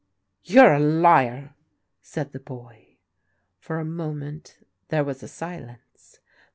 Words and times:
"You 0.43 0.61
are 0.61 0.73
a 0.73 0.79
liar," 0.79 1.53
said 2.01 2.31
the 2.31 2.39
boy. 2.39 2.97
For 3.59 3.77
a 3.77 3.85
moment 3.85 4.57
there 4.87 5.03
was 5.03 5.21
a 5.21 5.27
silence. 5.27 6.17